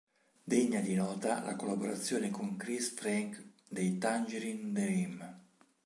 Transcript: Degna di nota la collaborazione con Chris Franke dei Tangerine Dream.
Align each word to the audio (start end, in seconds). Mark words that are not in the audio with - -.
Degna 0.51 0.79
di 0.79 0.95
nota 0.95 1.43
la 1.43 1.55
collaborazione 1.55 2.31
con 2.31 2.55
Chris 2.57 2.91
Franke 2.95 3.51
dei 3.67 3.99
Tangerine 3.99 4.71
Dream. 4.71 5.39